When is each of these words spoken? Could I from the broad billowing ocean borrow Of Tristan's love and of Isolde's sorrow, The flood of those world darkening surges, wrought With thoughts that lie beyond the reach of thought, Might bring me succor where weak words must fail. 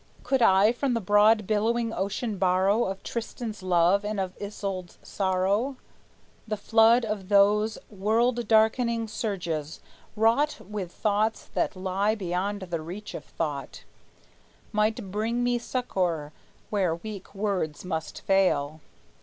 Could 0.23 0.41
I 0.41 0.71
from 0.71 0.95
the 0.95 0.99
broad 0.99 1.45
billowing 1.45 1.93
ocean 1.93 2.39
borrow 2.39 2.85
Of 2.85 3.03
Tristan's 3.03 3.61
love 3.61 4.03
and 4.03 4.19
of 4.19 4.33
Isolde's 4.41 4.97
sorrow, 5.03 5.75
The 6.47 6.57
flood 6.57 7.05
of 7.05 7.29
those 7.29 7.77
world 7.91 8.47
darkening 8.47 9.07
surges, 9.07 9.79
wrought 10.15 10.59
With 10.59 10.91
thoughts 10.91 11.45
that 11.53 11.75
lie 11.75 12.15
beyond 12.15 12.61
the 12.63 12.81
reach 12.81 13.13
of 13.13 13.25
thought, 13.25 13.83
Might 14.71 15.11
bring 15.11 15.43
me 15.43 15.59
succor 15.59 16.33
where 16.71 16.95
weak 16.95 17.35
words 17.35 17.85
must 17.85 18.21
fail. 18.21 18.79